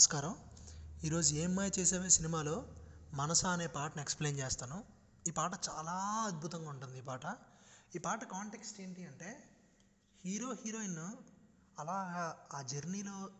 [0.00, 0.36] నమస్కారం.
[1.04, 2.66] ఈరోజు ఏం మాయ చేసావే సినిమాలో?
[3.14, 4.84] మనస అనే పాటను ఎక్స్ప్లెయిన్ చేస్తాను.
[5.28, 5.92] ఈ పాట చాలా
[6.26, 7.38] అద్భుతంగా ఉంటుంది ఈ పాట.
[7.96, 9.50] ఈ పాట కాంటెక్స్ట్ ఏంటి అంటే
[10.24, 10.96] హీరో హీరోయిన్
[11.78, 13.30] అలా ఆ జర్నీలో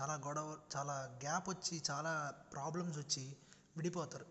[0.00, 3.36] చాలా గొడవ చాలా గ్యాప్ వచ్చి చాలా ప్రాబ్లమ్స్ వచ్చి
[3.76, 4.26] విడిపోతారు.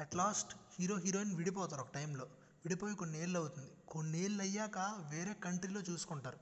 [0.00, 2.24] అట్ లాస్ట్ హీరో హీరోయిన్ విడిపోతారు ఒక టైంలో.
[2.64, 3.70] విడిపోయి కొన్ని ఏళ్ళు అవుతుంది.
[3.88, 4.78] కొన్ని ఏళ్ళు అయ్యాక
[5.10, 6.38] వేరే కంట్రీలో చూసుకుంటారు.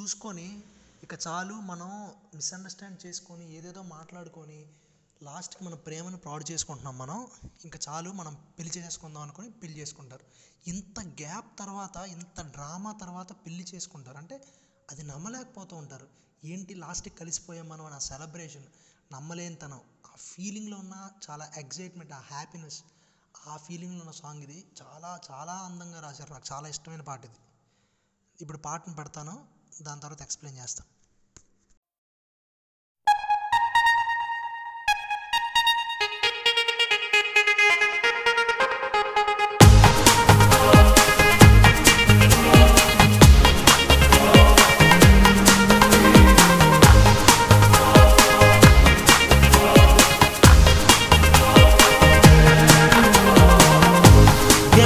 [0.00, 0.64] చూసుకొని
[1.04, 4.72] ఇక చాలు మనం మిస్అండర్స్టాండ్ చేసుకొని ఏదేదో మాట్లాడుకొని
[5.22, 7.26] లాస్ట్కి మన ప్రేమను పాడు చేసుకుంటున్నాం మనం
[7.64, 10.24] ఇంకా చాలు మనం పెళ్ళి చేసుకుందాం అనుకొని పెళ్ళి చేసుకుంటారు.
[10.66, 14.16] ఇంత గ్యాప్ తర్వాత ఇంత డ్రామా తర్వాత పెళ్ళి చేసుకుంటారు.
[14.16, 14.44] అంటే
[14.90, 16.08] అది నమ్మలేకపోతూ ఉంటారు.
[16.44, 18.64] ఏంటి లాస్ట్కి కలిసిపోయాం మనం అని ఆ సెలబ్రేషన్
[19.12, 19.80] నమ్మలేనితనం.
[20.06, 22.82] ఆ ఫీలింగ్లో ఉన్న చాలా ఎగ్జైట్మెంట్ ఆ హ్యాపీనెస్
[23.46, 26.32] ఆ ఫీలింగ్లో ఉన్న సాంగ్ ఇది చాలా చాలా అందంగా రాశారు.
[26.32, 27.36] నాకు చాలా ఇష్టమైన పాట ఇది.
[28.40, 29.53] ఇప్పుడు పాటను పెడతాను.
[29.82, 30.90] దాని తర్వాత ఎక్స్ప్లెయిన్ చేస్తాను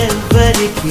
[0.01, 0.91] ఎవ్వరికి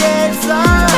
[0.00, 0.89] dance.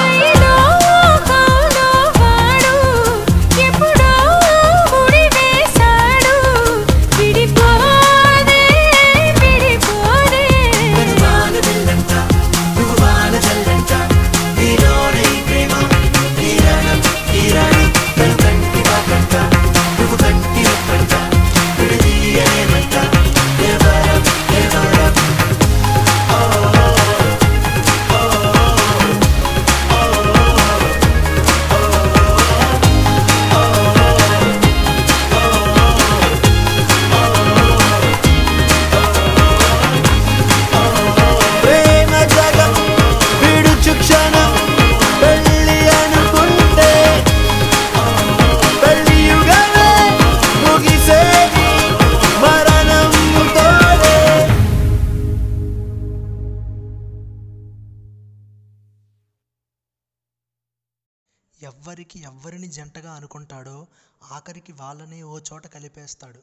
[61.82, 63.86] ఎవ్వరికి ఎవ్వరిని జంటగా అనుకుంటాడో
[64.32, 66.42] ఆఖరికి వాళ్ళని ఓ చోట కలిపేస్తాడు.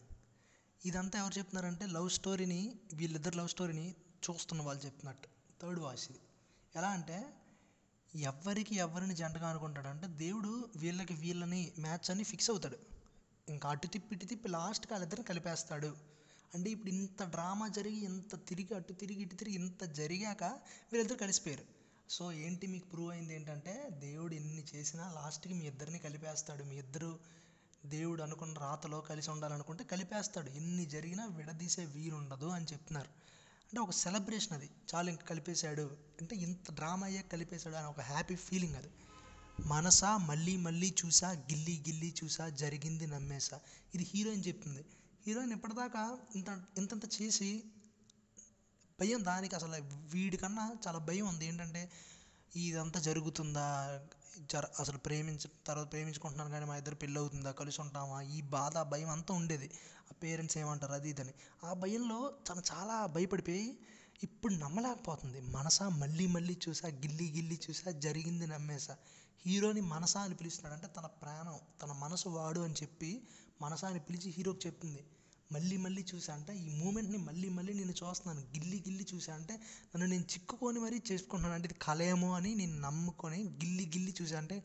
[0.86, 3.96] ఇదంతా ఎవరు చెప్తున్నారంటే లవ్ స్టోరీని వీళ్ళిద్దరు లవ్ స్టోరీని
[4.30, 5.28] చూస్తున్న వాళ్ళు చెప్తున్నట్టు.
[5.62, 6.20] థర్డ్ వాయిస్ ఇది.
[6.76, 7.34] ఎలా అంటే
[8.16, 12.78] ఎవ్వరికి ఎవరిని జంటగా అనుకుంటాడు అంటే దేవుడు వీళ్ళకి వీళ్ళని మ్యాచ్ అని ఫిక్స్ అవుతాడు.
[13.50, 15.98] ఇంకా అటు తిప్పి ఇటు తిప్పి లాస్ట్కి వాళ్ళిద్దరిని కలిపేస్తాడు.
[16.56, 21.79] అంటే ఇప్పుడు ఇంత డ్రామా జరిగి ఇంత తిరిగి అటు తిరిగి ఇటు తిరిగి ఇంత జరిగాక వీళ్ళిద్దరు కలిసిపోయారు.
[22.10, 26.64] సో ఏంటి మీకు ప్రూవ్ అయింది ఏంటంటే దేవుడు ఎన్ని చేసినా లాస్ట్కి మీ ఇద్దరిని కలిపేస్తాడు.
[26.64, 27.20] మీ ఇద్దరు
[27.86, 30.50] దేవుడు అనుకున్న రాతలో కలిసి ఉండాలనుకుంటే కలిపేస్తాడు.
[30.50, 33.08] ఎన్ని జరిగినా విడదీసే వీలుండదు అని చెప్తున్నారు.
[33.08, 34.70] అంటే ఒక సెలబ్రేషన్ అది.
[34.96, 35.98] చాలు ఇంక కలిపేశాడు.
[36.22, 38.90] అంటే ఇంత డ్రామా అయ్యే కలిపేశాడు అని ఒక హ్యాపీ ఫీలింగ్ అది.
[39.66, 43.60] మనసా మళ్ళీ మళ్ళీ చూసా గిల్లి గిల్లి చూసా జరిగింది నమ్మేసా.
[43.96, 44.86] ఇది హీరోయిన్ చెప్తుంది.
[45.28, 47.64] హీరోయిన్ ఇప్పటిదాకా ఇంత ఇంతంత చేసి
[49.00, 49.78] భయం దానికి అసలు
[50.14, 51.46] వీడికన్నా చాలా భయం ఉంది.
[51.46, 51.82] ఏంటంటే
[52.56, 53.68] ఇదంతా జరుగుతుందా?
[54.52, 59.10] జర అసలు ప్రేమించ తర్వాత ప్రేమించుకుంటున్నాను కానీ మా ఇద్దరు పెళ్ళి అవుతుందా కలిసి ఉంటామా ఈ బాధ భయం
[59.10, 59.68] అంతా ఉండేది.
[60.12, 60.94] ఆ పేరెంట్స్ ఏమంటారు?
[60.94, 61.34] అది ఇదని.
[61.64, 62.20] ఆ భయంలో
[62.50, 63.68] తను చాలా భయపడిపోయి
[64.24, 65.42] ఇప్పుడు నమ్మలేకపోతుంది.
[65.42, 68.96] మనసా మళ్ళీ మళ్ళీ చూసా గిల్లి గిల్లి చూసా జరిగింది నమ్మేసా.
[69.46, 73.12] హీరోని మనసా అని పిలుస్తున్నాడు అంటే తన ప్రాణం తన మనసు వాడు అని చెప్పి
[73.62, 75.02] మనసా అని పిలిచి హీరోకి చెప్తుంది.
[75.52, 78.42] మళ్ళీ మళ్ళీ చూసా అంటే ఈ మూమెంట్ని మళ్ళీ మళ్ళీ నేను చూస్తున్నాను.
[78.56, 79.54] గిల్లి గిల్లి చూసా అంటే
[79.92, 81.56] నన్ను నేను చిక్కుకొని మరీ చేసుకుంటున్నాను.
[81.56, 84.64] అంటే ఇది కలేమో అని నేను నమ్ముకొని గిల్లి గిల్లి చూసా అంటే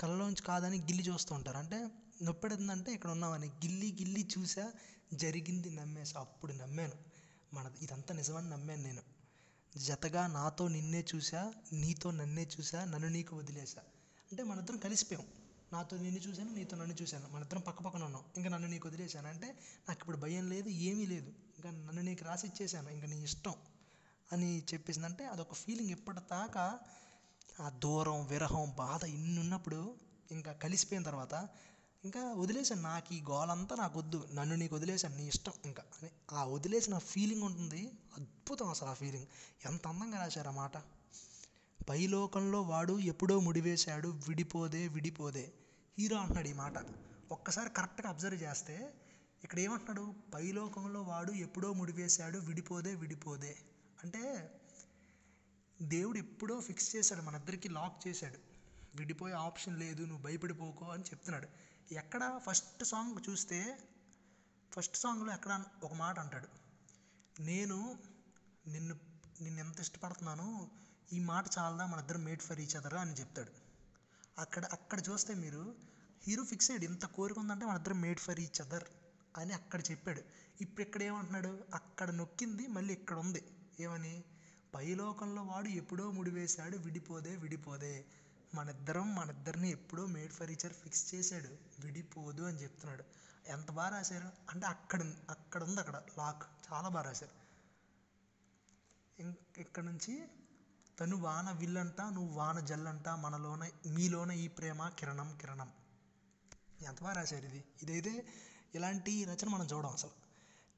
[0.00, 1.56] కళ్ళలోంచి కాదని గిల్లి చూస్తూ ఉంటారు.
[1.56, 1.88] అంటే
[2.22, 4.72] నొప్పెడుతుందంటే ఇక్కడ ఉన్నామని గిల్లి గిల్లి చూసా
[5.14, 6.96] జరిగింది నమ్మేసా అప్పుడు నమ్మాను.
[7.54, 9.02] మన ఇదంతా నిజమని నమ్మాను నేను.
[9.76, 13.82] జతగా నాతో నిన్నే చూసా నీతో నన్నే చూసా నన్ను నీకు వదిలేసా
[14.30, 15.24] అంటే మనిద్దరం కలిసిపోయాం.
[15.72, 17.28] నాతో నిన్ను చూశాను నీతో నన్ను చూశాను.
[17.32, 18.22] మన ఇద్దరం పక్క పక్కన ఉన్నాం.
[18.36, 19.28] ఇంకా నన్ను నీకు వదిలేశాను.
[19.28, 19.46] అంటే
[19.88, 21.26] నాకు ఇప్పుడు భయం లేదు ఏమీ లేదు.
[21.28, 23.54] ఇంకా నన్ను నీకు రాసి ఇచ్చేసాను ఇంకా నీ ఇష్టం
[24.32, 26.78] అని చెప్పేసింది అంటే అదొక ఫీలింగ్ ఇప్పటిదాకా
[27.60, 29.94] ఆ దూరం విరహం బాధ ఇన్ని ఉన్నప్పుడు
[30.30, 31.48] ఇంకా కలిసిపోయిన తర్వాత
[32.04, 36.10] ఇంకా వదిలేసాను నాకు ఈ గోలంతా నాకు వద్దు నన్ను నీకు వదిలేసాను నీ ఇష్టం ఇంకా అని.
[36.30, 37.90] ఆ వదిలేసిన ఫీలింగ్ ఉంటుంది.
[38.16, 39.26] అద్భుతం అసలు ఆ ఫీలింగ్
[39.66, 40.76] ఎంత అందంగా రాశారు ఆ మాట.
[41.88, 44.08] పైలోకంలో వాడు ఎప్పుడో ముడివేశాడు.
[44.08, 45.52] విడిపోదే విడిపోదే.
[45.98, 46.72] హీరో అంటున్నాడు ఈ మాట.
[47.32, 48.94] ఒక్కసారి కరెక్ట్గా అబ్జర్వ్ చేస్తే
[49.44, 50.14] ఇక్కడ ఏమంటున్నాడు?
[50.34, 53.56] పైలోకంలో వాడు ఎప్పుడో ముడివేశాడు విడిపోదే విడిపోదే.
[54.04, 54.50] అంటే
[55.82, 58.38] దేవుడు ఎప్పుడో ఫిక్స్ చేశాడు మన ఇద్దరికి లాక్ చేశాడు.
[58.94, 61.48] విడిపోయే ఆప్షన్ లేదు నువ్వు భయపడిపోకో అని చెప్తున్నాడు.
[61.94, 63.78] ఎక్కడ ఫస్ట్ సాంగ్ చూస్తే
[64.72, 66.48] ఫస్ట్ సాంగ్లో ఎక్కడ ఒక మాట అంటాడు.
[67.42, 67.98] నేను
[68.66, 68.98] నిన్ను
[69.40, 70.68] నిన్ను ఎంత ఇష్టపడుతున్నానో
[71.12, 71.86] ఈ మాట చాలదా?
[71.86, 73.71] మన ఇద్దరం మేడ్ ఫర్ ఈచ్ అదరా అని చెప్తాడు.
[74.38, 75.74] అక్కడ అక్కడ చూస్తే మీరు
[76.22, 78.84] హీరో ఫిక్స్ అయ్యాడు ఇంత కోరిక ఉందంటే మన ఇద్దరం మేడ్ ఫర్ ఈచ్ అదర్
[79.36, 80.22] అని అక్కడ చెప్పాడు.
[80.60, 81.58] ఇప్పుడు ఇక్కడ ఏమంటున్నాడు?
[81.74, 83.44] అక్కడ నొక్కింది మళ్ళీ ఇక్కడ ఉంది.
[83.80, 84.24] ఏమని?
[84.74, 88.04] పైలోకంలో వాడు ఎప్పుడో ముడివేశాడు విడిపోదే విడిపోదే.
[88.54, 91.48] మన ఇద్దరం మన ఇద్దరిని ఎప్పుడో మేడ్ ఫర్ ఫిక్స్ చేశాడు
[91.84, 93.04] విడిపోదు అని చెప్తున్నాడు.
[93.46, 94.30] ఎంత బాగా రాశారు?
[94.50, 96.42] అంటే అక్కడ అక్కడ ఉంది అక్కడ లాక్
[96.72, 97.42] చాలా బాగా రాశారు.
[99.22, 100.28] ఇం- ఇక్కడ నుంచి
[101.02, 105.70] తను వాన విల్లంట నువ్వు వాన జల్లంట మనలోన మీలోన ఈ ప్రేమ కిరణం కిరణం.
[106.86, 107.64] ఎంత బాగా రాశారు ఇది.
[107.82, 108.26] ఇదైతే
[108.74, 110.10] ఇలాంటి రచన మనం చూడం అసలు.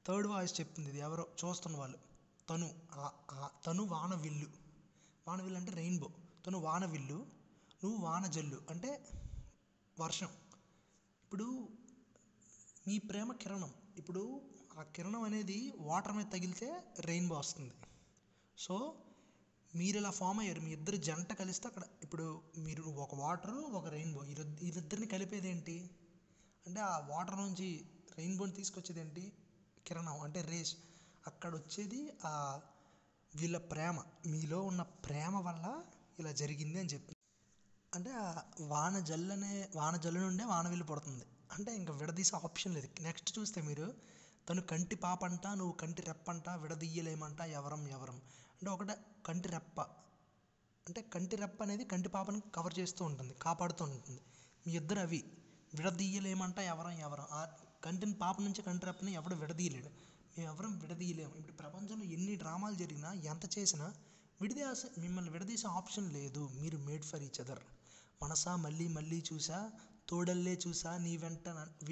[0.06, 1.98] థర్డ్ వాయిస్ చెప్తుంది ఇది ఎవరో చూస్తున్న వాళ్ళు.
[2.50, 2.74] తను
[3.66, 4.46] తను వాన విల్లు.
[5.28, 6.10] వాన విల్లు అంటే రెయిన్బో.
[6.46, 7.26] తను వాన విల్లు
[7.84, 9.08] నువ్వు వాన జల్లు అంటే
[10.00, 10.28] వర్షం.
[11.24, 11.68] ఇప్పుడు
[12.88, 13.74] మీ ప్రేమ కిరణం.
[13.96, 14.40] ఇప్పుడు
[14.78, 17.74] ఆ కిరణం అనేది వాటర్ మీద తగిలితే రెయిన్బో వస్తుంది.
[18.58, 18.94] సో
[19.74, 22.26] మీరు ఇలా ఫామ్ అయ్యారు మీ ఇద్దరు జంట కలిస్తే అక్కడ ఇప్పుడు
[22.58, 24.20] మీరు ఒక వాటర్ ఒక రెయిన్బో
[24.62, 25.76] వీరిద్దరిని కలిపేది ఏంటి
[26.66, 27.68] అంటే ఆ వాటర్ నుంచి
[28.18, 29.24] రెయిన్బోని తీసుకొచ్చేది ఏంటి
[29.86, 30.74] కిరణం అంటే రేస్.
[31.26, 32.32] అక్కడ వచ్చేది ఆ
[33.32, 33.96] వీళ్ళ ప్రేమ.
[34.26, 35.66] మీలో ఉన్న ప్రేమ వల్ల
[36.18, 37.12] ఇలా జరిగింది అని చెప్పింది
[37.92, 38.26] అంటే ఆ
[38.72, 41.24] వాన జల్లనే వాన జల్లు నుండే వాన వెళ్ళి పడుతుంది.
[41.54, 42.88] అంటే ఇంకా విడదీసే ఆప్షన్ లేదు.
[43.00, 43.86] నెక్స్ట్ చూస్తే మీరు
[44.48, 48.16] తను కంటి పాపంట నువ్వు కంటి రెప్పంట విడదీయలేమంట ఎవరం ఎవరం.
[48.64, 48.94] అంటే ఒకటే
[49.26, 49.80] కంటి రెప్ప.
[50.86, 54.20] అంటే కంటి రెప్ప అనేది కంటి పాపని కవర్ చేస్తూ ఉంటుంది కాపాడుతూ ఉంటుంది.
[54.66, 55.24] మీ ఇద్దరు అవి
[55.74, 57.26] విడదీయలేమంట ఎవరం ఎవరం.
[57.32, 57.40] ఆ
[57.84, 59.90] కంటిని పాప నుంచి కంటి రెప్పని ఎవడు విడదీయలేడు.
[60.36, 61.34] మేము ఎవరం విడదీయలేము.
[61.38, 63.94] ఇప్పుడు ప్రపంచంలో ఎన్ని డ్రామాలు జరిగినా ఎంత చేసినా
[64.40, 66.48] విడదీసే మిమ్మల్ని విడదీసే ఆప్షన్ లేదు.
[66.60, 67.62] మీరు మేడ్ ఫర్ ఈచ్ అదర్
[68.22, 69.72] మనసా మళ్ళీ మళ్ళీ చూసా
[70.08, 71.48] తోడల్లే చూసా నీ వెంట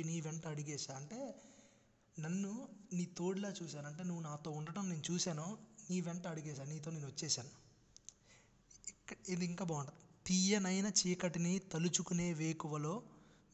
[0.07, 0.95] నీ వెంట అడిగేసా.
[0.95, 1.21] అంటే
[2.17, 3.87] నన్ను నీ తోడులా చూశాను.
[3.87, 5.72] అంటే నువ్వు నాతో ఉండటం నేను చూశాను.
[5.91, 7.53] నీ వెంట అడిగేశాను నీతో నేను వచ్చేసాను
[9.29, 9.99] ఇది ఇంకా బాగుంటుంది.
[10.27, 12.95] తీయనైన చీకటిని తలుచుకునే వేకువలో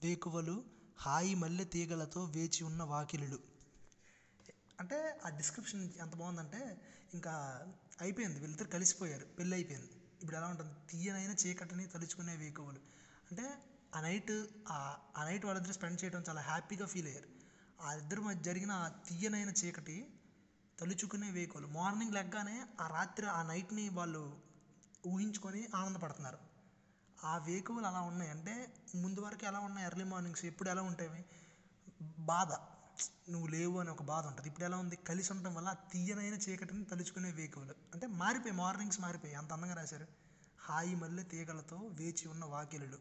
[0.02, 0.56] వేకువలు
[0.98, 3.38] హాయి మల్లె తీగలతో వేచి ఉన్న వాకిలుడు
[4.80, 6.60] అంటే ఆ డిస్క్రిప్షన్ ఎంత బాగుందంటే
[7.14, 7.32] ఇంకా
[8.00, 9.88] అయిపోయింది వీళ్ళిద్దరు కలిసిపోయారు పెళ్ళి అయిపోయింది
[10.22, 10.74] ఇప్పుడు ఎలా ఉంటుంది?
[10.90, 12.80] తీయనైన చీకటిని తలుచుకునే వేకువలు.
[13.30, 13.44] అంటే
[13.94, 14.32] ఆ నైట్
[14.68, 14.78] ఆ
[15.24, 17.28] నైట్ వాళ్ళిద్దరు స్పెండ్ చేయడం చాలా హ్యాపీగా ఫీల్ అయ్యారు.
[17.80, 19.96] ఆ ఇద్దరు మధ్య జరిగిన ఆ తీయనైన చీకటి
[20.80, 21.66] తలుచుకునే వేకువలు.
[21.66, 24.38] మార్నింగ్ లెగ్గానే ఆ రాత్రి ఆ నైట్ని వాళ్ళు
[25.06, 26.38] ఊహించుకొని ఆనందపడుతున్నారు.
[27.24, 28.30] ఆ వేకువలు అలా ఉన్నాయి.
[28.30, 29.86] అంటే ముందు వరకు ఎలా ఉన్నాయి?
[29.86, 31.24] ఎర్లీ మార్నింగ్స్ ఎప్పుడు ఎలా ఉంటాయి?
[32.18, 32.52] బాధ.
[33.30, 34.48] నువ్వు లేవు అని ఒక బాధ ఉంటుంది.
[34.48, 34.96] ఇప్పుడు ఎలా ఉంది?
[34.96, 37.74] కలిసి ఉండటం వల్ల తీయనైన చీకటిని తలుచుకునే వేకువలు.
[37.94, 39.34] అంటే మారిపోయి మార్నింగ్స్ మారిపోయి.
[39.34, 40.06] అంత అందంగా రాశారు.
[40.60, 42.98] హాయి మల్లె తీగలతో వేచి ఉన్న వాకిలుడు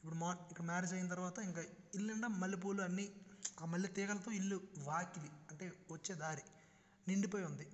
[0.00, 1.62] ఇప్పుడు మా ఇక్కడ మ్యారేజ్ అయిన తర్వాత ఇంకా
[1.94, 3.12] ఇల్లుండా మల్లెపూలు అన్నీ
[3.62, 5.30] ఆ మల్లె తీగలతో ఇల్లు వాకిలి.
[5.50, 6.42] అంటే వచ్చే దారి.
[7.10, 7.66] నిండిపోయి ఉంది.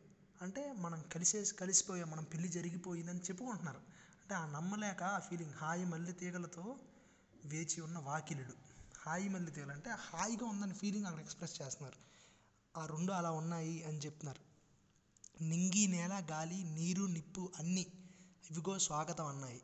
[0.43, 3.81] అంటే మనం కలిసే కలిసిపోయాం మనం పెళ్ళి జరిగిపోయిందని చెప్పుకుంటున్నారు.
[4.23, 6.77] అంటే ఆ నమ్మలేక ఆ ఫీలింగ్ హాయి మల్లె తీగలతో
[7.45, 8.55] వేచి ఉన్న వాకిలుడు
[8.99, 11.99] హాయి మల్లె తీగలు అంటే హాయిగా ఉందని ఫీలింగ్ అక్కడ ఎక్స్ప్రెస్ చేస్తున్నారు.
[12.79, 14.43] ఆ రెండు అలా ఉన్నాయి అని చెప్తున్నారు.
[15.43, 17.87] నింగి నేల గాలి నీరు నిప్పు అన్నీ
[18.51, 19.63] ఇవిగో స్వాగతం అన్నాయి.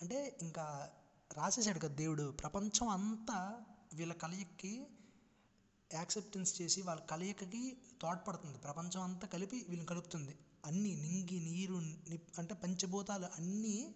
[0.00, 0.90] అంటే ఇంకా
[1.32, 3.60] రాసేసాడు కదా దేవుడు ప్రపంచం అంతా
[3.94, 4.86] వీళ్ళ కలయికకి
[5.94, 8.58] యాక్సెప్టెన్స్ చేసి వాళ్ళ కలయికకి తోడ్పడుతుంది.
[8.58, 10.38] ప్రపంచం అంతా కలిపి వీళ్ళని కలుపుతుంది.
[10.64, 11.74] అన్నీ నింగి నీరు
[12.10, 13.94] నిప్ అంటే పంచభూతాలు అన్నీ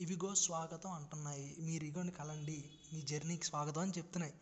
[0.00, 1.56] ఇవిగో స్వాగతం అంటున్నాయి.
[1.58, 4.34] మీరు ఇగోని కలండి మీ జర్నీకి స్వాగతం అని చెప్తున్నాయి.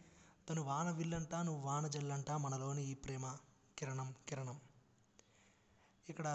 [0.48, 3.36] తను వాన విల్లంట నువ్వు వాన జల్లంట మనలోని ఈ ప్రేమ.
[3.78, 4.60] కిరణం కిరణం.
[6.08, 6.28] ఇక్కడ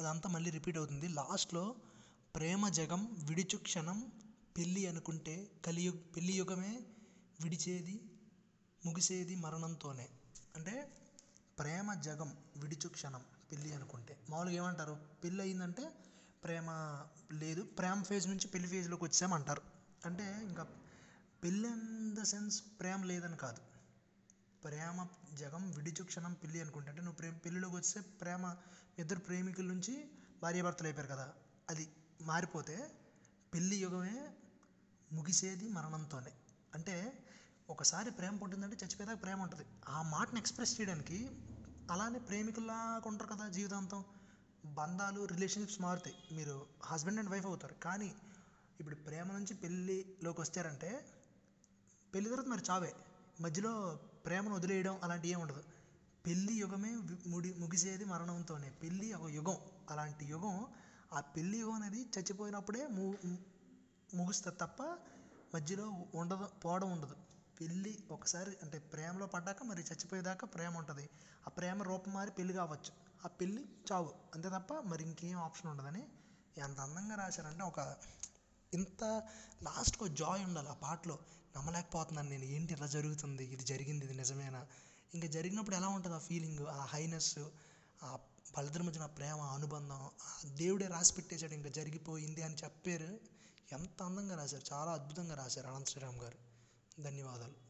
[0.00, 1.08] అదంతా మళ్ళీ రిపీట్ అవుతుంది.
[1.08, 1.74] లాస్ట్లో
[2.36, 4.12] ప్రేమ జగం విడిచు క్షణం
[4.56, 6.80] పెళ్ళి అనుకుంటే కలియుగ పెళ్ళి యుగమే
[7.40, 8.11] విడిచేది
[8.86, 10.08] ముగిసేది మరణంతోనే.
[10.56, 10.92] అంటే
[11.58, 14.20] ప్రేమ జగం విడిచు క్షణం పెళ్ళి అనుకుంటే.
[14.30, 15.00] మామూలుగా ఏమంటారు?
[15.24, 15.92] పెళ్ళి అయిందంటే
[16.44, 16.66] ప్రేమ
[17.32, 17.62] లేదు.
[17.62, 19.62] ప్రేమ ఫేజ్ నుంచి పెళ్ళి ఫేజ్లోకి వచ్చామంటారు.
[20.06, 20.66] అంటే ఇంకా
[21.44, 23.58] పెళ్ళి ఇన్ ద సెన్స్ ప్రేమ లేదని కాదు.
[24.64, 26.88] ప్రేమ జగం విడిచు క్షణం పెళ్ళి అనుకుంటే.
[26.88, 28.56] అంటే నువ్వు ప్రేమ పెళ్ళిలోకి వస్తే ప్రేమ
[28.98, 30.10] ఇద్దరు ప్రేమికుల నుంచి
[30.42, 31.32] భార్యాభర్తలు అయిపోయారు కదా.
[31.70, 31.88] అది
[32.20, 32.90] మారిపోతే
[33.54, 34.34] పెళ్ళి యుగమే
[35.12, 36.32] ముగిసేది మరణంతోనే.
[36.74, 37.21] అంటే
[37.70, 39.64] ఒకసారి ప్రేమ పుట్టిందంటే చచ్చిపోయేదాకా ప్రేమ ఉంటుంది.
[39.88, 41.30] ఆ మాటను ఎక్స్ప్రెస్ చేయడానికి
[41.90, 44.04] అలానే ప్రేమికుల్లాగా ఉంటారు కదా జీవితాంతం.
[44.64, 46.16] బంధాలు రిలేషన్షిప్స్ మారుతాయి.
[46.32, 47.74] మీరు హస్బెండ్ అండ్ వైఫ్ అవుతారు.
[47.74, 48.14] కానీ
[48.80, 51.06] ఇప్పుడు ప్రేమ నుంచి పెళ్ళిలోకి వచ్చారంటే
[52.14, 52.94] పెళ్ళి తర్వాత మరి చావే.
[53.40, 55.64] మధ్యలో ప్రేమను వదిలేయడం అలాంటి ఏం ఉండదు.
[56.26, 58.70] పెళ్ళి యుగమే ముడి ముగిసేది మరణంతోనే.
[58.70, 59.56] పెళ్ళి ఒక యుగం.
[59.90, 60.66] అలాంటి యుగం
[61.12, 63.34] ఆ పెళ్ళి యుగం అనేది చచ్చిపోయినప్పుడే ము-
[64.14, 64.82] ముగుస్తుంది తప్ప
[65.54, 67.16] మధ్యలో ఉండదు పోవడం ఉండదు.
[67.62, 71.08] పెళ్ళి ఒకసారి అంటే ప్రేమలో పడ్డాక మరి చచ్చిపోయేదాకా ప్రేమ ఉంటుంది.
[71.46, 72.92] ఆ ప్రేమ రూపం మారి పెళ్ళి కావచ్చు.
[73.24, 74.14] ఆ పెళ్ళి చావు.
[74.34, 76.02] అంతే తప్ప మరి ఇంకేం ఆప్షన్ ఉండదని
[76.58, 77.96] ఎంత అందంగా రాశారంటే ఒక
[78.74, 79.04] ఇంత
[79.62, 81.18] లాస్ట్కి ఒక జాయ్ ఉండాలి ఆ పాటలో.
[81.56, 82.44] నమ్మలేకపోతున్నాను నేను.
[82.44, 83.44] ఏంటి ఇలా జరుగుతుంది?
[83.44, 84.04] ఇది జరిగింది.
[84.04, 84.66] ఇది నిజమేనా?
[85.14, 87.38] ఇంకా జరిగినప్పుడు ఎలా ఉంటుంది ఆ ఫీలింగ్ ఆ హైనెస్
[88.02, 88.18] ఆ
[88.52, 90.10] వాళ్ళిద్దరి మధ్యన ప్రేమ అనుబంధం ఆ
[90.46, 93.20] దేవుడే రాసి పెట్టేశాడు ఇంకా జరిగిపోయింది అని చెప్పారు.
[93.72, 94.74] ఎంత అందంగా రాశారు.
[94.74, 96.51] చాలా అద్భుతంగా రాశారు అనంత శ్రీరామ్ గారు.
[97.00, 97.61] ధన్యవాదాలు.